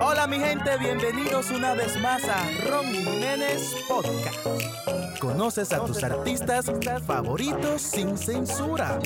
[0.00, 5.18] Hola mi gente, bienvenidos una vez más a Ron Jiménez Podcast.
[5.18, 6.70] Conoces a tus artistas
[7.06, 8.98] favoritos sin censura,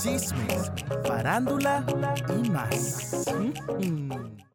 [0.00, 0.72] chismes,
[1.04, 1.84] farándula
[2.42, 3.26] y más.
[3.78, 4.51] Mm.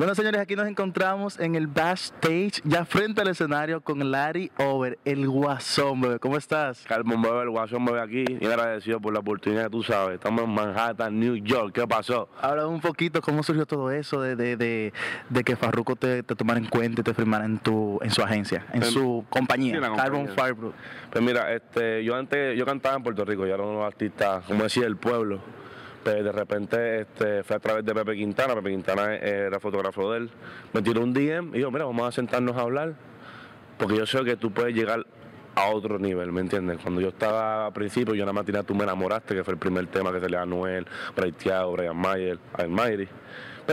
[0.00, 4.98] Bueno, señores, aquí nos encontramos en el backstage, ya frente al escenario con Larry Over,
[5.04, 6.18] el guasón, bebé.
[6.18, 6.84] ¿Cómo estás?
[6.88, 10.14] Carmen Bebé, el guasón bebé aquí y agradecido por la oportunidad tú sabes.
[10.14, 11.74] Estamos en Manhattan, New York.
[11.74, 12.30] ¿Qué pasó?
[12.40, 14.94] Habla un poquito cómo surgió todo eso de, de, de,
[15.28, 18.22] de que Farruko te, te, tomara en cuenta y te firmara en tu en su
[18.22, 20.72] agencia, en, su compañía, sí, Carbon Firebrook.
[21.12, 23.86] Pues mira, este, yo antes, yo cantaba en Puerto Rico, yo era uno de los
[23.86, 25.40] artistas, como decía, del pueblo.
[26.02, 30.18] Pues de repente este, fue a través de Pepe Quintana, Pepe Quintana era fotógrafo de
[30.18, 30.30] él,
[30.72, 32.94] me tiró un DM y dijo, mira, vamos a sentarnos a hablar,
[33.78, 35.04] porque yo sé que tú puedes llegar
[35.54, 36.78] a otro nivel, ¿me entiendes?
[36.82, 39.58] Cuando yo estaba al principio, yo nada más tenía Tú me enamoraste, que fue el
[39.58, 43.08] primer tema que se le a Noel, Bray Thiago, Brian Mayer, Almighty.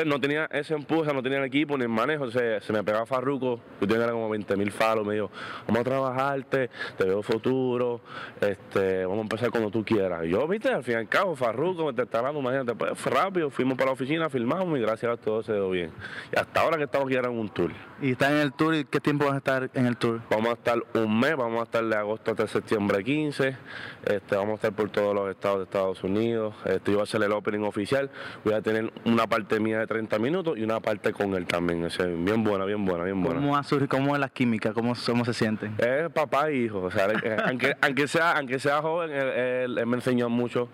[0.06, 2.30] No tenía ese empuje, no tenía el equipo ni el manejo.
[2.32, 5.32] Se, se me pegaba Farruco, yo tenía como 20 mil falos, me dijo,
[5.68, 8.02] vamos a trabajarte, te veo futuro,
[8.42, 10.26] este, vamos a empezar cuando tú quieras.
[10.26, 13.12] Y yo, viste, al fin y al cabo, Farruco me está hablando, imagínate, pues fue
[13.12, 15.92] rápido, fuimos para la oficina, filmamos y gracias a todo se dio bien.
[16.32, 17.72] Y hasta ahora que estamos aquí era en un tour.
[18.02, 20.22] ¿Y están en el tour y qué tiempo van a estar en el tour?
[20.30, 23.58] Vamos a estar un mes, vamos a estar de agosto hasta septiembre 15,
[24.06, 27.04] este, vamos a estar por todos los estados de Estados Unidos, este, yo voy a
[27.04, 28.10] hacer el opening oficial,
[28.44, 31.84] voy a tener una parte mía de 30 minutos y una parte con él también.
[31.84, 33.40] O sea, bien buena, bien buena, bien buena.
[33.40, 34.74] ¿Cómo, cómo es la química?
[34.74, 35.76] ¿Cómo, cómo se sienten?
[35.78, 36.84] Es papá e hijo.
[36.84, 37.08] O sea,
[37.46, 40.70] aunque, aunque, sea, aunque sea joven, él, él, él, me enseñó mucho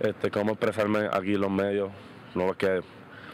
[0.00, 1.90] este, cómo expresarme aquí en los medios.
[2.34, 2.80] No es que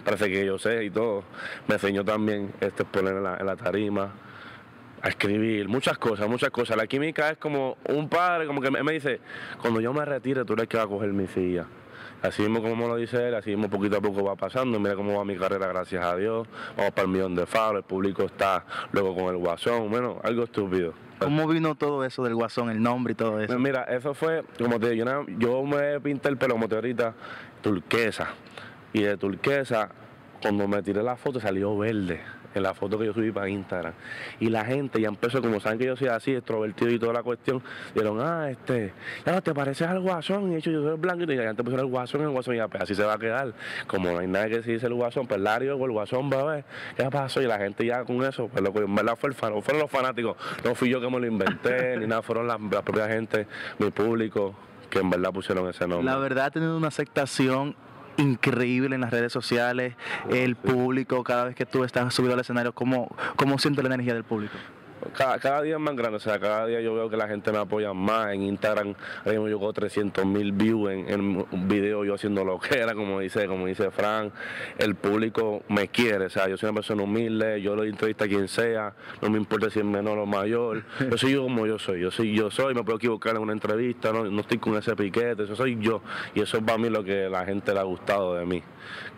[0.05, 1.25] parece que yo sé y todo.
[1.69, 4.13] Me enseñó también este, poner en la, en la tarima
[5.03, 6.77] a escribir, muchas cosas, muchas cosas.
[6.77, 9.21] La química es como un padre, como que me, me dice,
[9.61, 11.67] cuando yo me retire, tú eres que va a coger mi silla.
[12.23, 14.79] Así mismo como lo dice él, así mismo poquito a poco va pasando.
[14.79, 16.47] Mira cómo va mi carrera, gracias a Dios.
[16.77, 19.91] Vamos para el millón de faros, el público está luego con el guasón.
[19.91, 20.93] Bueno, algo estúpido.
[21.19, 23.49] ¿Cómo vino todo eso del guasón, el nombre y todo eso?
[23.49, 26.77] Pues mira, eso fue, como te digo, yo, yo me pinté el pelo, como te
[26.77, 27.15] ahorita,
[27.61, 28.29] turquesa.
[28.93, 29.91] Y de turquesa,
[30.41, 32.21] cuando me tiré la foto, salió verde
[32.55, 33.93] en la foto que yo subí para Instagram.
[34.39, 37.23] Y la gente ya empezó, como saben que yo soy así, extrovertido y toda la
[37.23, 37.63] cuestión,
[37.95, 38.93] dijeron, ah, este,
[39.25, 41.87] ya no te pareces al guasón, y hecho yo soy blanco, y la gente pusieron
[41.87, 43.53] el guasón, el guasón, y ya, pues así se va a quedar.
[43.87, 46.65] Como no hay nadie que se dice el guasón, pues Lario el guasón, bebé,
[46.97, 47.41] ¿qué pasó?
[47.41, 49.83] Y la gente ya con eso, pues lo que en verdad fue el fan, fueron
[49.83, 53.09] los fanáticos, no fui yo que me lo inventé, ni nada, fueron la, la propia
[53.09, 53.47] gente,
[53.79, 54.55] mi público,
[54.89, 56.05] que en verdad pusieron ese nombre.
[56.05, 57.75] La verdad ha tenido una aceptación
[58.21, 59.95] increíble en las redes sociales,
[60.31, 64.15] el público, cada vez que tú estás subido al escenario, ¿cómo, cómo sientes la energía
[64.15, 64.55] del público?
[65.17, 67.53] Cada, cada, día es más grande, o sea, cada día yo veo que la gente
[67.53, 68.33] me apoya más.
[68.33, 72.79] En Instagram, ahora mismo llegó 300 mil views en, un video yo haciendo lo que
[72.79, 74.33] era, como dice, como dice Frank.
[74.79, 78.29] El público me quiere, o sea, yo soy una persona humilde, yo lo entrevista a
[78.29, 80.85] quien sea, no me importa si es menor o mayor.
[81.11, 83.53] Yo soy yo como yo soy, yo soy, yo soy, me puedo equivocar en una
[83.53, 86.03] entrevista, no, no estoy con ese piquete, eso soy yo.
[86.35, 88.63] Y eso es para mí lo que la gente le ha gustado de mí,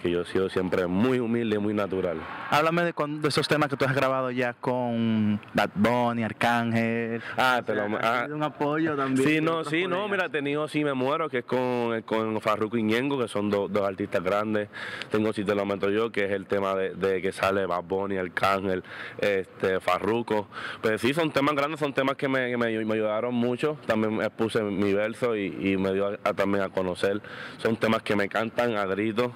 [0.00, 2.18] que yo he sido siempre muy humilde y muy natural.
[2.50, 2.94] Háblame de,
[3.28, 5.40] esos temas que tú has grabado ya con
[5.74, 7.22] Bonnie, Arcángel.
[7.36, 9.28] Ah, te lo, ah, un apoyo también.
[9.28, 12.76] Sí, no, sí, no, mira, he tenido Sí Me Muero, que es con, con Farruko
[12.76, 14.68] y Ñengo, que son dos, dos artistas grandes.
[15.10, 17.84] Tengo Si Te Lo Meto Yo, que es el tema de, de que sale Bad
[17.84, 18.82] Bunny, Arcángel,
[19.18, 20.48] este, Farruko.
[20.82, 23.78] Pues sí, son temas grandes, son temas que me, me, me ayudaron mucho.
[23.86, 27.22] También puse mi verso y, y me dio a, a, también a conocer.
[27.58, 29.32] Son temas que me cantan a gritos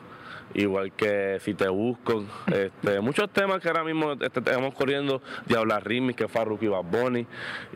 [0.54, 5.80] igual que si te busco, este, muchos temas que ahora mismo este, estamos corriendo, Diabla
[5.80, 7.26] Remix, que Farruko y Bad Bunny,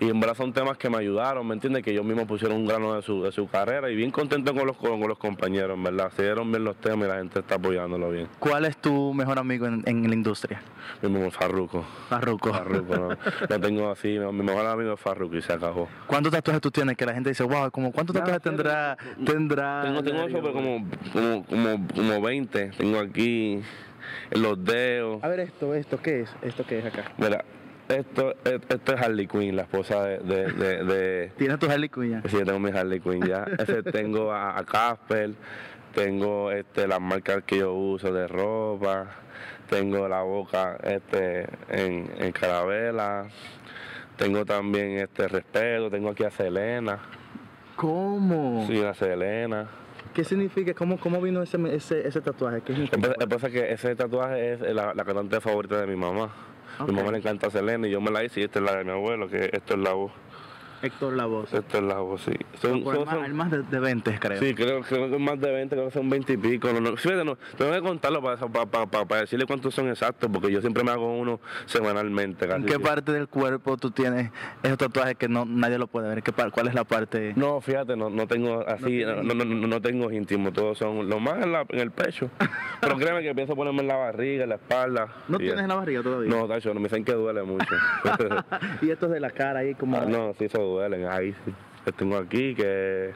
[0.00, 1.82] y en verdad son temas que me ayudaron, ¿me entiendes?
[1.82, 4.66] Que ellos mismos pusieron un grano de su, de su carrera y bien contento con
[4.66, 7.40] los, con, con los compañeros, en verdad, se dieron bien los temas y la gente
[7.40, 8.28] está apoyándolo bien.
[8.38, 10.62] ¿Cuál es tu mejor amigo en, en la industria?
[11.02, 11.84] Mi mismo Farruko.
[12.08, 12.52] Farruko.
[12.52, 13.08] Farruko, no.
[13.48, 15.88] Lo tengo así, mi mejor amigo es Farruko y se acabó.
[16.06, 16.96] ¿Cuántos tatuajes tú tienes?
[16.96, 18.96] Que la gente dice, wow, como, ¿cuántos tatuajes tendrá?
[19.24, 23.62] tendrá tengo, tengo sobre como, como, como, como 20 tengo aquí
[24.30, 25.22] en los dedos.
[25.22, 26.30] A ver esto, esto, ¿qué es?
[26.42, 27.12] ¿Esto qué es acá?
[27.18, 27.44] Mira,
[27.88, 30.18] esto, esto es Harley Quinn, la esposa de...
[30.18, 31.32] de, de, de...
[31.36, 32.22] ¿Tienes tu Harley Quinn ya?
[32.28, 33.44] Sí, yo tengo mi Harley Quinn ya.
[33.58, 35.32] Ese tengo a, a Casper,
[35.94, 39.08] tengo este, las marcas que yo uso de ropa,
[39.68, 43.26] tengo la boca este, en, en carabela,
[44.16, 46.98] tengo también este respeto, tengo aquí a Selena.
[47.76, 48.66] ¿Cómo?
[48.68, 49.68] Sí, a Selena.
[50.20, 50.74] ¿Qué significa?
[50.74, 52.60] ¿Cómo, cómo vino ese, ese, ese tatuaje?
[52.60, 52.74] ¿Qué
[53.26, 56.30] pasa es que ese tatuaje es la, la cantante favorita de mi mamá.
[56.78, 56.94] Okay.
[56.94, 58.84] Mi mamá le encanta Selena y yo me la hice y esta es la de
[58.84, 60.12] mi abuelo, que esto es la voz.
[60.82, 61.52] Héctor La Voz.
[61.52, 62.32] Héctor La Voz, sí.
[62.60, 64.38] Son, son- más, son- el más de, de 20, creo.
[64.40, 66.72] Sí, creo, creo que es más de 20, creo que son 20 y pico.
[66.72, 70.28] No, no, fíjate, no, tengo que contarlo para, para, para, para decirle cuántos son exactos,
[70.32, 72.44] porque yo siempre me hago uno semanalmente.
[72.46, 72.88] ¿En casi qué siempre.
[72.90, 74.30] parte del cuerpo tú tienes
[74.62, 76.22] esos tatuajes que no nadie lo puede ver?
[76.22, 77.32] ¿Qué ¿Cuál es la parte?
[77.36, 81.08] No, fíjate, no, no tengo así, no, no, no, no- no tengo íntimos, todos son
[81.08, 82.30] lo más en, la, en el pecho.
[82.80, 85.08] Pero créeme que pienso ponerme en la barriga, en la espalda.
[85.28, 86.30] ¿No tienes en la barriga todavía?
[86.30, 87.74] No, tacho, no me dicen que duele mucho.
[88.82, 89.96] y estos de la cara ahí como...
[89.98, 91.06] Ah, no, sí, eso duelen,
[91.44, 91.52] sí.
[91.84, 93.12] Que tengo aquí que...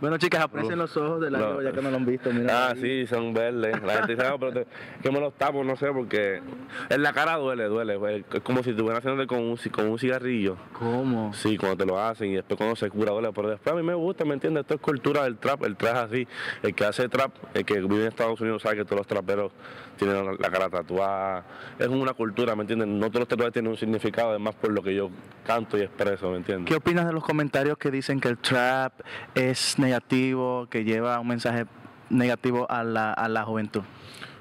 [0.00, 1.62] Bueno, chicas, aprecien los ojos de la No.
[1.62, 2.32] ya que no lo han visto.
[2.32, 2.80] Mira Ah, ahí.
[2.80, 3.80] sí, son verdes.
[3.82, 4.66] La gente dice, "Ah, pero te-
[5.02, 6.40] que me los tapo, no sé, porque
[6.88, 8.24] en la cara duele, duele.
[8.32, 10.56] Es como si estuvieran haciendo con un, con un cigarrillo.
[10.78, 11.32] ¿Cómo?
[11.34, 13.30] Sí, cuando te lo hacen y después cuando se cura duele.
[13.34, 14.62] Pero después a mí me gusta, ¿me entiendes?
[14.62, 15.64] Esto es cultura del trap.
[15.64, 16.28] El trap es así.
[16.62, 19.52] El que hace trap, el que vive en Estados Unidos sabe que todos los traperos
[19.96, 21.44] tienen la, la cara tatuada.
[21.78, 22.86] Es una cultura, ¿me entiendes?
[22.88, 25.10] No todos los tatuajes tienen un significado, además por lo que yo
[25.44, 26.66] canto y expreso, ¿me entiendes?
[26.68, 28.92] ¿Qué opinas de los comentarios que dicen que el trap
[29.34, 31.66] es negativo, que lleva un mensaje
[32.10, 33.82] negativo a la, a la juventud?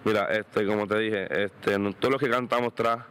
[0.03, 3.01] Mira, este, como te dije, este, todos los que cantamos trap,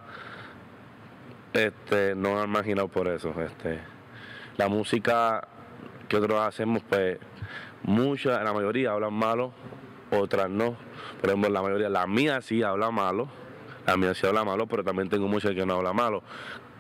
[1.53, 3.35] este, no han marginado por eso.
[3.41, 3.81] Este,
[4.57, 5.47] la música
[6.09, 7.19] que otros hacemos, pues,
[7.83, 9.53] muchas, la mayoría hablan malo,
[10.11, 10.77] otras no.
[11.21, 13.29] Por ejemplo, la mayoría, la mía sí habla malo,
[13.87, 16.23] la mía sí habla malo, pero también tengo muchas que no habla malo.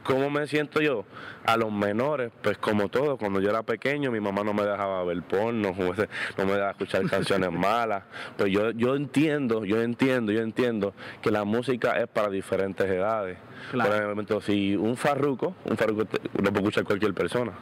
[0.07, 1.05] ¿Cómo me siento yo?
[1.45, 5.03] A los menores, pues como todo, cuando yo era pequeño mi mamá no me dejaba
[5.05, 5.75] ver porno,
[6.39, 8.05] no me dejaba escuchar canciones malas,
[8.37, 13.37] pues yo, yo entiendo, yo entiendo, yo entiendo que la música es para diferentes edades.
[13.73, 13.91] Claro.
[13.91, 17.53] Por ejemplo, si un farruco, un farruco lo puede escuchar cualquier persona.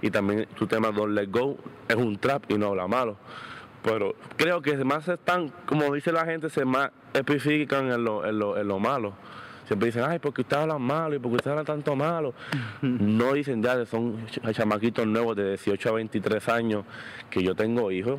[0.00, 1.58] Y también tu tema Don't Let Go
[1.88, 3.16] es un trap y no habla malo.
[3.84, 8.38] Pero creo que más están, como dice la gente, se más especifican en lo, en
[8.38, 9.14] lo, en lo malo.
[9.68, 12.34] Siempre dicen, ay, porque usted habla malo y porque usted habla tanto malo.
[12.82, 16.84] no dicen ya, son ch- chamaquitos nuevos de 18 a 23 años
[17.30, 18.18] que yo tengo hijos.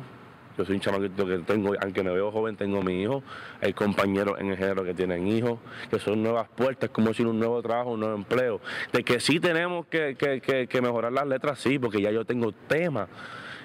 [0.58, 3.22] Yo soy un chamaquito que tengo, aunque me veo joven, tengo mi hijo.
[3.62, 5.58] Hay compañeros en el género que tienen hijos,
[5.90, 8.60] que son nuevas puertas, como decir un nuevo trabajo, un nuevo empleo.
[8.92, 12.24] De que sí tenemos que, que- que- que mejorar las letras, sí, porque ya yo
[12.24, 13.08] tengo temas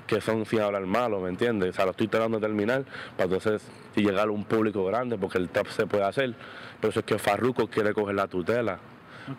[0.08, 1.70] que son sin hablar malo, ¿me entiendes?
[1.70, 2.86] O sea, lo estoy tratando de terminar
[3.18, 6.36] para entonces llegar a un público grande, porque el trap se puede hacer.
[6.80, 8.80] Por eso es que Farruko quiere coger la tutela,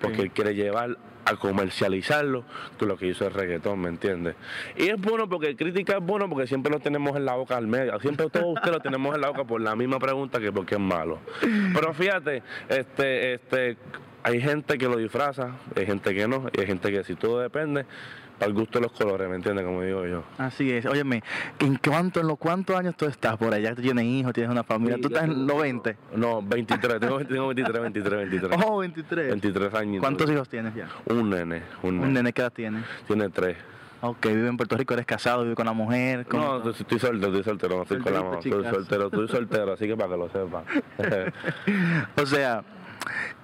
[0.00, 0.96] porque él quiere llevar
[1.26, 2.44] a comercializarlo
[2.78, 4.36] que lo que hizo el reggaetón, ¿me entiendes?
[4.76, 7.66] Y es bueno porque crítica es bueno porque siempre lo tenemos en la boca al
[7.66, 10.76] medio, siempre todos ustedes lo tenemos en la boca por la misma pregunta que porque
[10.76, 11.18] es malo.
[11.74, 13.76] Pero fíjate, este, este,
[14.22, 17.40] hay gente que lo disfraza, hay gente que no, y hay gente que si todo
[17.40, 17.86] depende,
[18.38, 19.64] para el gusto de los colores, ¿me entiendes?
[19.64, 20.24] Como digo yo.
[20.38, 20.86] Así es.
[20.86, 21.22] Óyeme,
[21.58, 23.74] ¿en cuánto, en los cuántos años tú estás por allá?
[23.74, 24.96] Tú tienes hijos, tienes una familia.
[24.96, 25.96] Sí, ¿Tú estás en los 20?
[26.14, 28.60] No, 23, tengo, tengo 23, 23, 23.
[28.64, 29.28] Oh, 23.
[29.30, 30.00] 23 años.
[30.00, 30.88] ¿Cuántos hijos tienes ya?
[31.06, 32.06] Un nene, un nene.
[32.06, 32.84] Un nene que edad tienes.
[33.06, 33.56] Tiene tres.
[34.02, 36.26] Ok, vive en Puerto Rico, eres casado, vive con la mujer.
[36.26, 38.38] ¿cómo No, estoy, soltero, estoy soltero, no estoy con la mamá.
[38.38, 40.62] Estoy soltero, estoy soltero, así que para que lo sepa.
[42.22, 42.62] O sea,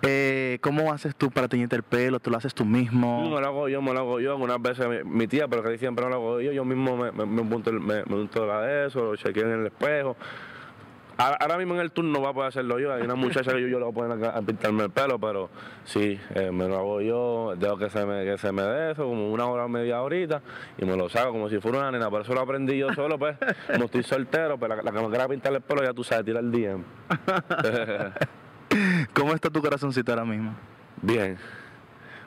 [0.02, 2.20] eh, ¿cómo haces tú para teñirte el pelo?
[2.20, 3.22] ¿Tú lo haces tú mismo?
[3.30, 4.32] me lo hago yo, me lo hago yo.
[4.32, 6.52] Algunas veces mi, mi tía, pero casi siempre me lo hago yo.
[6.52, 9.44] Yo mismo me, me, me unto el- me, me unto la de eso, lo chequeo
[9.44, 10.16] en el espejo.
[11.18, 12.92] Ahora, ahora mismo en el turno va a poder hacerlo yo.
[12.92, 15.50] Hay una muchacha que yo, yo le voy a poner a pintarme el pelo, pero
[15.84, 17.54] sí, eh, me lo hago yo.
[17.56, 20.40] Dejo que se me, que se me dé eso, como una hora, media horita,
[20.78, 22.08] y me lo saco como si fuera una nena.
[22.10, 23.36] Por eso lo aprendí yo solo, pues.
[23.70, 26.24] Como estoy soltero, pero la, la que me quiera pintar el pelo, ya tú sabes,
[26.24, 26.82] tira el DM.
[29.14, 30.54] ¿Cómo está tu corazoncito ahora mismo?
[31.00, 31.36] Bien.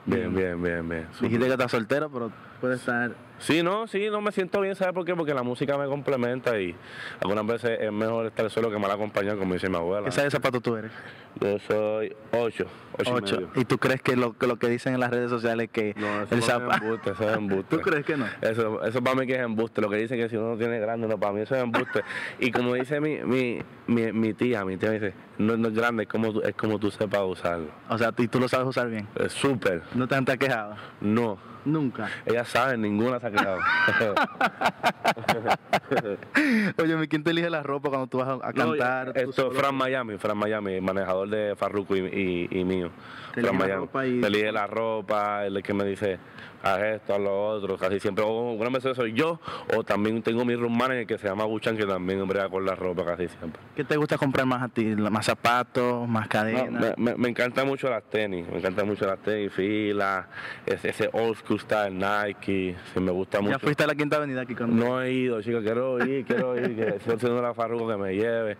[0.04, 1.06] Bien, bien, bien, bien.
[1.20, 2.30] Dijiste que estás soltero, pero
[2.60, 3.12] puede estar...
[3.38, 5.14] Sí, no, sí, no me siento bien, ¿sabes por qué?
[5.14, 6.74] Porque la música me complementa y
[7.20, 10.06] algunas veces es mejor estar solo que mal acompañado, como dice mi abuela.
[10.06, 10.90] ¿Qué size zapato tú eres?
[11.38, 12.64] Yo soy ocho,
[12.98, 13.36] ocho, y Ocho.
[13.36, 13.50] medio.
[13.56, 16.22] ¿Y tú crees que lo, que lo que dicen en las redes sociales que No,
[16.22, 16.84] eso el no es zapato...
[16.84, 17.76] embuste, eso es embuste.
[17.76, 18.24] ¿Tú crees que no?
[18.40, 20.78] Eso, eso para mí que es embuste, lo que dicen que si uno no tiene
[20.80, 22.02] grande, no, para mí eso es embuste.
[22.40, 25.74] y como dice mi, mi, mi, mi tía, mi tía me dice, no, no es
[25.74, 27.68] grande, es como, es como tú sepas usarlo.
[27.90, 29.06] O sea, y tú lo sabes usar bien.
[29.28, 30.76] Súper, ¿No te han quejado?
[31.02, 31.55] no.
[31.66, 32.08] Nunca.
[32.24, 33.58] Ella sabe, ninguna se ha quedado.
[36.82, 39.12] Oye, ¿quién te elige la ropa cuando tú vas a, a No, cantar?
[39.12, 39.58] tú esto solo?
[39.58, 42.90] Fran Miami, Fran Miami, manejador de Farruko y, y, y mío.
[43.34, 43.88] Te Fran la Miami.
[44.20, 46.18] y- elige la ropa, él es que me dice,
[46.62, 48.24] haz esto, haz lo otro, casi siempre.
[48.24, 49.40] O una vez soy yo,
[49.76, 52.74] o también tengo mi room manager que se llama Buchan, que también brega con la
[52.74, 53.60] ropa casi siempre.
[53.74, 54.84] ¿Qué te gusta comprar más a ti?
[54.96, 56.08] ¿Más zapatos?
[56.08, 56.94] ¿Más No, cadenas?
[56.98, 60.26] me, me, me encantan mucho las tenis, me encantan mucho las tenis, fila,
[60.64, 63.52] ese, ese old school style Nike, sí, me gusta mucho.
[63.52, 66.56] ¿Ya fuiste a la Quinta Avenida aquí con No he ido, chicos, quiero ir, quiero
[66.56, 68.56] ir, que estoy haciendo la Farruko que me lleve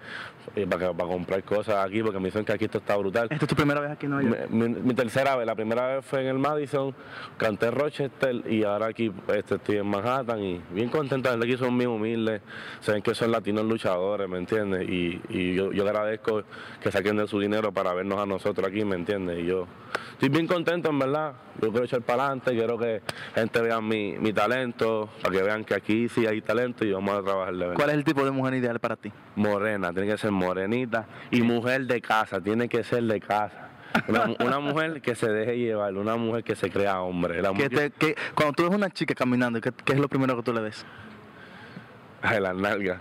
[0.54, 3.28] eh, para, comprar cosas aquí, porque me dicen que aquí esto está brutal.
[3.30, 4.50] ¿Esta es tu primera vez aquí en Nueva York?
[4.50, 6.94] Mi, mi- mi tercera vez, la primera vez fue en el Madison,
[7.36, 11.46] canté Roche Rochester y ahora aquí este, estoy en Manhattan y bien contento, la gente
[11.46, 12.42] aquí son bien humildes,
[12.80, 14.88] saben que son latinos luchadores, ¿me entiendes?
[14.88, 16.42] Y, y yo, yo agradezco
[16.80, 19.38] que saquen de su dinero para vernos a nosotros aquí, ¿me entiendes?
[19.40, 19.66] Y yo
[20.12, 21.32] estoy bien contento, en verdad.
[21.60, 22.85] Yo quiero echar para adelante, quiero que
[23.34, 27.14] gente vea mi, mi talento, para que vean que aquí sí hay talento y vamos
[27.18, 27.74] a trabajar de verdad.
[27.74, 29.12] ¿Cuál es el tipo de mujer ideal para ti?
[29.36, 33.68] Morena, tiene que ser morenita y mujer de casa, tiene que ser de casa.
[34.08, 37.40] Una, una mujer que se deje llevar, una mujer que se crea hombre.
[37.42, 40.08] La Que mujer, te- que- cuando tú ves una chica caminando, ¿qué, qué es lo
[40.08, 40.84] primero que tú le ves?
[42.22, 42.98] Ay, las nalgas.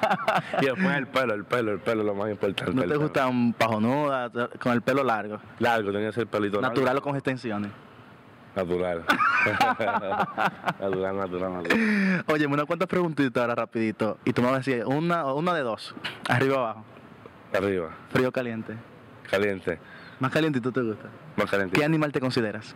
[0.62, 2.72] y después el pelo, el pelo, el pelo lo más importante.
[2.72, 3.00] ¿No te pelo.
[3.00, 5.40] gusta un pajonuda, con el pelo largo?
[5.58, 6.74] Largo, tiene que ser pelito largo.
[6.74, 7.70] Natural o con extensiones.
[8.54, 9.04] Natural.
[10.80, 12.24] natural, natural, natural.
[12.26, 14.18] Oye, una cuantas preguntitas ahora rapidito.
[14.24, 15.94] Y tú me vas a decir una, una de dos.
[16.28, 16.84] Arriba o abajo.
[17.54, 18.76] Arriba, Frío o caliente.
[19.30, 19.78] caliente,
[20.20, 21.08] Más calientito te gusta.
[21.36, 21.78] más caliente.
[21.78, 22.74] ¿Qué animal te consideras?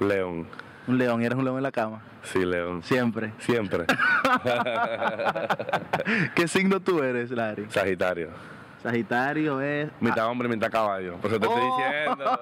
[0.00, 0.46] León.
[0.86, 1.22] Un león.
[1.22, 2.02] ¿Y eres un león en la cama?
[2.24, 2.82] Sí, león.
[2.82, 3.32] Siempre.
[3.38, 3.86] Siempre.
[6.34, 7.66] ¿Qué signo tú eres, Larry?
[7.70, 8.28] Sagitario.
[8.84, 9.88] Sagitario es...
[9.98, 11.16] Mitad hombre, mitad caballo.
[11.16, 11.76] Por eso te estoy Oh.
[11.78, 12.38] diciendo.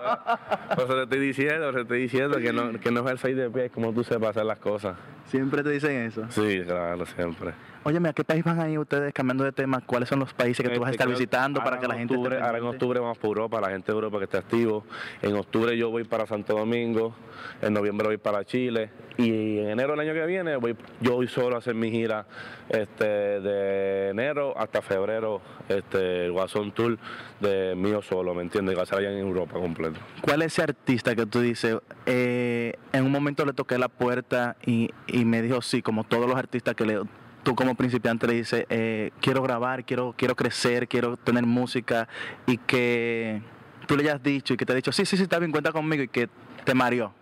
[0.74, 3.10] Por eso te estoy diciendo, por eso te estoy diciendo que no, que no es
[3.12, 4.96] el 6 de pie, es como tú sepas hacer las cosas.
[5.26, 6.24] Siempre te dicen eso.
[6.30, 7.52] Sí, claro, siempre.
[7.84, 9.80] Óyeme, ¿a qué país van a ir ustedes cambiando de tema?
[9.84, 12.00] ¿Cuáles son los países que tú vas a Este, estar visitando para que la en
[12.00, 12.14] gente...
[12.14, 14.84] octubre- Ahora en octubre vamos para Europa, la gente de Europa que esté activo.
[15.20, 17.14] En octubre yo voy para Santo Domingo,
[17.60, 21.26] en noviembre voy para Chile y en enero del año que viene voy, yo voy
[21.26, 22.24] solo a hacer mi gira
[22.68, 26.98] este, de enero hasta febrero, este, el Guasón Tour
[27.40, 28.74] de mío solo, ¿me entiendes?
[28.74, 29.98] Que va a ser allá en Europa completo.
[30.20, 34.56] ¿Cuál es ese artista que tú dices, eh, en un momento le toqué la puerta
[34.64, 37.00] y, y me dijo sí, como todos los artistas que le,
[37.42, 42.08] tú como principiante le dices, eh, quiero grabar, quiero, quiero crecer, quiero tener música
[42.46, 43.42] y que
[43.86, 45.72] tú le hayas dicho y que te ha dicho, sí, sí, sí, está bien, cuenta
[45.72, 46.28] conmigo y que
[46.64, 47.12] te mareó?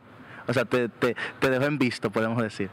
[0.47, 2.71] O sea, te, te, te dejó en visto, podemos decir.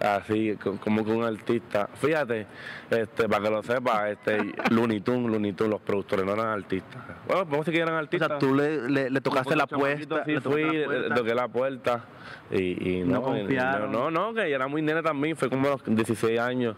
[0.00, 1.88] Así, co- como que un artista.
[1.94, 2.46] Fíjate,
[2.90, 7.02] este, para que lo sepa, este, Looney Tunes, Looney Tunes, los productores no eran artistas.
[7.26, 8.28] Bueno, podemos decir que eran O artistas.
[8.28, 11.14] sea, tú le, le, le tocaste la puerta, así le tocaste fui, la puerta.
[11.14, 12.04] toqué la puerta
[12.50, 13.90] y, y No no, y- confiaron.
[13.90, 16.76] no, no, que era muy nene también, fue como a los 16 años,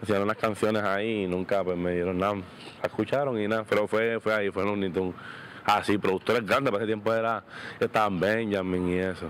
[0.00, 2.42] hacían unas canciones ahí y nunca pues me dieron nada, la
[2.84, 5.14] escucharon y nada, pero fue, fue ahí, fue en un Tunes.
[5.66, 7.42] Ah, sí, productores grandes, para ese tiempo era,
[7.80, 9.28] estaban Benjamin y eso.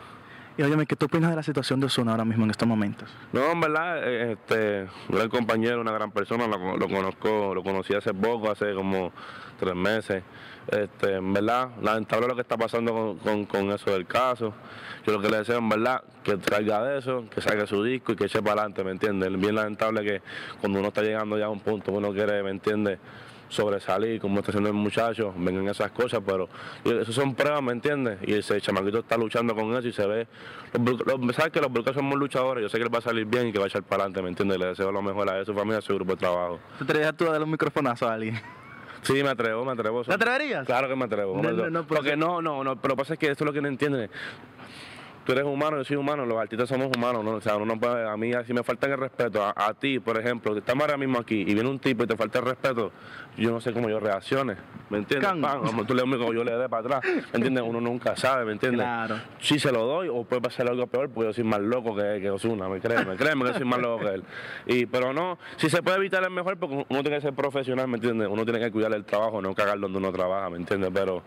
[0.60, 3.08] Y óyeme, ¿qué tú opinas de la situación de Osuna ahora mismo en estos momentos?
[3.32, 8.12] No, en verdad, este, un gran compañero, una gran persona, lo, conozco, lo conocí hace
[8.12, 9.10] poco, hace como
[9.58, 10.22] tres meses.
[10.70, 14.52] Este, en verdad, lamentable lo que está pasando con, eso del caso.
[15.06, 18.12] Yo lo que le deseo, en verdad, que traiga de eso, que salga su disco
[18.12, 19.30] y que eche para adelante, ¿me entiendes?
[19.40, 20.20] Bien lamentable que
[20.60, 22.98] cuando uno está llegando ya a un punto uno quiere, ¿me entiendes?
[23.50, 26.48] Sobresalir, como está haciendo el muchacho, vengan esas cosas, pero
[26.84, 28.18] eso son pruebas, ¿me entiendes?
[28.22, 30.26] Y ese chamaquito está luchando con eso y se ve,
[30.72, 33.48] los, sabes que los brucos somos luchadores, yo sé que él va a salir bien
[33.48, 34.58] y que va a echar para adelante, ¿me entiendes?
[34.58, 36.60] Le deseo lo mejor a él, a su familia, a su grupo de trabajo.
[36.78, 38.40] ¿Te atreverías tú a darle un microfonazo a alguien?
[39.02, 40.04] Sí, me atrevo, me atrevo.
[40.04, 40.66] ¿Te atreverías?
[40.66, 41.40] Claro que me atrevo.
[41.42, 43.52] No, no, Porque no, no, no, pero lo que pasa es que eso es lo
[43.52, 44.10] que no entienden.
[45.30, 47.34] Tú eres humano, yo soy humano, los artistas somos humanos, ¿no?
[47.34, 50.00] O sea, uno no puede, a mí, si me falta el respeto, a, a ti,
[50.00, 52.46] por ejemplo, que estamos ahora mismo aquí y viene un tipo y te falta el
[52.46, 52.90] respeto,
[53.36, 54.56] yo no sé cómo yo reaccione,
[54.88, 55.30] ¿me entiendes?
[55.30, 57.62] Pan, como tú le como yo le dé para atrás, ¿me entiendes?
[57.64, 58.80] Uno nunca sabe, ¿me entiendes?
[58.80, 59.20] Claro.
[59.38, 62.18] Si se lo doy, o puede pasar algo peor, porque yo soy más loco que,
[62.20, 64.24] que Osuna, me créeme, créeme que soy más loco que él.
[64.66, 67.86] Y, pero no, si se puede evitar es mejor, porque uno tiene que ser profesional,
[67.86, 68.26] ¿me entiendes?
[68.28, 70.90] Uno tiene que cuidar el trabajo, no cagar donde uno trabaja, ¿me entiendes?
[70.92, 71.22] Pero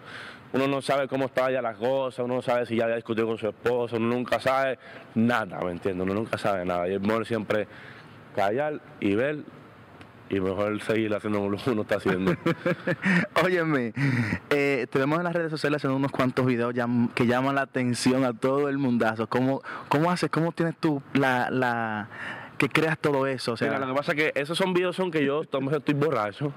[0.53, 3.25] uno no sabe cómo está ya las cosas, uno no sabe si ya había discutido
[3.25, 4.77] con su esposa, uno nunca sabe
[5.15, 6.03] nada, ¿me entiendes?
[6.05, 6.87] Uno nunca sabe nada.
[6.87, 7.67] Y es mejor siempre
[8.35, 9.43] callar y ver,
[10.29, 12.35] y mejor seguir haciendo lo que uno está haciendo.
[13.43, 13.93] Óyeme,
[14.49, 16.73] eh, te vemos en las redes sociales haciendo unos cuantos videos
[17.13, 19.27] que llaman la atención a todo el mundazo.
[19.27, 22.09] ¿Cómo, cómo haces, cómo tienes tú la, la,
[22.57, 23.53] que creas todo eso?
[23.53, 25.93] O sea, Mira, lo que pasa es que esos son videos son que yo estoy
[25.93, 26.53] borracho,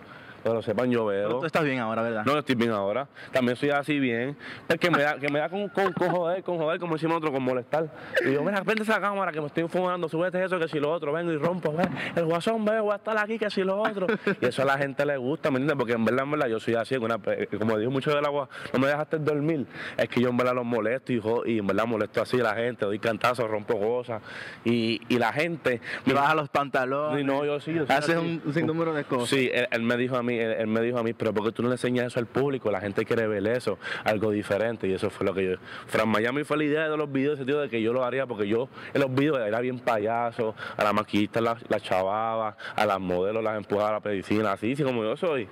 [0.46, 1.38] pero sepan yo pero veo.
[1.40, 2.24] tú estás bien ahora, ¿verdad?
[2.24, 3.08] No, estoy bien ahora.
[3.32, 4.36] También soy así bien.
[4.68, 7.14] Es que me da, que me da con, con, con joder, con joder, como decimos
[7.14, 7.88] nosotros, con molestar.
[8.24, 10.92] Y yo, mira, prende esa cámara que me estoy fumando, súbete eso, que si lo
[10.92, 11.84] otro, vengo y rompo, ve,
[12.14, 14.06] el guasón, ve, voy a estar aquí, que si lo otro.
[14.40, 15.76] Y eso a la gente le gusta, ¿me entiendes?
[15.78, 18.48] Porque en verdad, en verdad, yo soy así, una, pe- como dijo mucho del agua,
[18.72, 19.66] no me dejaste dormir.
[19.96, 22.44] Es que yo en verdad los molesto y, jo- y en verdad molesto así a
[22.44, 24.22] la gente, doy cantazos, rompo cosas.
[24.64, 25.80] Y, y la gente...
[26.04, 27.18] Te bajas los pantalones.
[27.18, 29.28] Sí, no, yo sí, yo Haces un, un sinnúmero de cosas.
[29.28, 31.44] Sí, él, él me dijo a mí, él, él me dijo a mí, pero ¿por
[31.44, 32.70] qué tú no le enseñas eso al público?
[32.70, 35.56] La gente quiere ver eso, algo diferente, y eso fue lo que yo.
[35.86, 38.26] Fran Miami fue la idea de los videos, ese tío de que yo lo haría,
[38.26, 42.86] porque yo en los videos era bien payaso, a la maquillista la, la chavaba, a
[42.86, 45.48] las modelos las empujaba a la medicina, así, así como yo soy.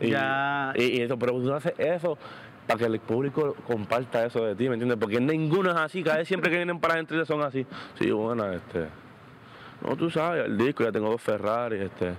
[0.00, 0.72] Y, Ya.
[0.76, 2.16] y, y eso, pero tú no haces eso
[2.66, 4.98] para que el público comparta eso de ti, ¿me entiendes?
[5.00, 7.66] Porque ninguno es así, cada vez siempre que vienen para la gente son así.
[7.98, 8.86] Sí, bueno, este.
[9.80, 12.12] No, tú sabes, el disco, ya tengo dos Ferrari, este.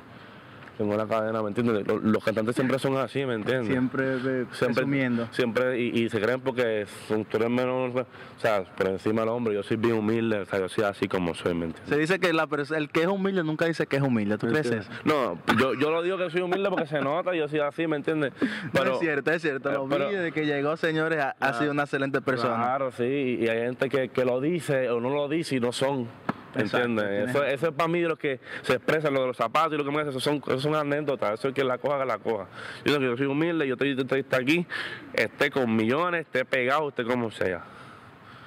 [0.79, 1.86] Tengo la cadena, ¿me entiendes?
[1.86, 3.67] Los, los cantantes siempre son así, ¿me entiendes?
[3.67, 5.27] Siempre eh, presumiendo.
[5.31, 8.05] Siempre, y, y se creen porque son, tú eres menos, o
[8.38, 11.36] sea, por encima del hombre, yo soy bien humilde, o sea, yo soy así como
[11.36, 11.89] soy, ¿me entiendes?
[11.93, 14.67] Se dice que la, el que es humilde nunca dice que es humilde, ¿tú crees
[14.71, 14.89] eso?
[15.03, 17.98] No, yo, yo lo digo que soy humilde porque se nota, yo soy así, ¿me
[17.98, 18.31] entiendes?
[18.71, 19.69] Pero, es cierto, es cierto.
[19.69, 22.55] eh, Lo pero- vi desde que llegó, señores, ha, ha sido una excelente persona.
[22.55, 25.74] Claro, sí, y hay gente que, que lo dice o no lo dice y no
[25.74, 26.07] son.
[26.56, 27.29] ¿Entiendes?
[27.29, 29.86] Eso, eso es para mí lo que se expresa, lo de los zapatos y lo
[29.86, 32.18] que me hace, eso son, eso son anécdotas, eso es que la coja, que la
[32.18, 32.48] coja.
[32.86, 34.68] Yo digo que yo soy humilde, yo estoy, estoy, estoy aquí,
[35.13, 37.63] esté con millones, esté pegado, esté como sea.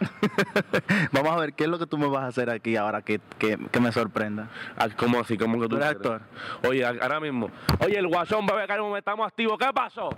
[1.12, 3.20] Vamos a ver qué es lo que tú me vas a hacer aquí ahora que,
[3.38, 4.48] que, que me sorprenda.
[4.76, 5.38] Ah, ¿Cómo así?
[5.38, 6.22] ¿Cómo que tú Tú eres actor.
[6.66, 7.50] Oye, ahora mismo.
[7.80, 9.58] Oye, el guasón, bebé, que estamos activos.
[9.58, 10.10] ¿Qué pasó?